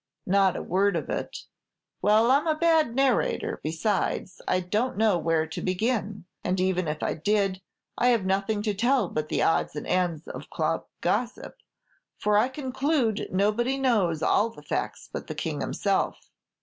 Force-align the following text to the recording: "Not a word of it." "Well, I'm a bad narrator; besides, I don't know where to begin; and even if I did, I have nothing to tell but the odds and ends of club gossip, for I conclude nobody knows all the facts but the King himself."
"Not 0.25 0.55
a 0.55 0.63
word 0.63 0.95
of 0.95 1.11
it." 1.11 1.43
"Well, 2.01 2.31
I'm 2.31 2.47
a 2.47 2.55
bad 2.57 2.95
narrator; 2.95 3.59
besides, 3.61 4.41
I 4.47 4.59
don't 4.59 4.97
know 4.97 5.19
where 5.19 5.45
to 5.45 5.61
begin; 5.61 6.25
and 6.43 6.59
even 6.59 6.87
if 6.87 7.03
I 7.03 7.13
did, 7.13 7.61
I 7.99 8.07
have 8.07 8.25
nothing 8.25 8.63
to 8.63 8.73
tell 8.73 9.09
but 9.09 9.29
the 9.29 9.43
odds 9.43 9.75
and 9.75 9.85
ends 9.85 10.27
of 10.27 10.49
club 10.49 10.87
gossip, 11.01 11.57
for 12.17 12.35
I 12.35 12.49
conclude 12.49 13.29
nobody 13.31 13.77
knows 13.77 14.23
all 14.23 14.49
the 14.49 14.63
facts 14.63 15.07
but 15.13 15.27
the 15.27 15.35
King 15.35 15.61
himself." 15.61 16.31